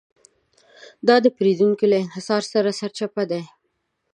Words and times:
دا 1.07 1.15
د 1.25 1.27
پېریدونکو 1.35 1.83
له 1.91 1.97
انحصار 2.03 2.41
سرچپه 2.79 3.23
دی. 3.31 3.43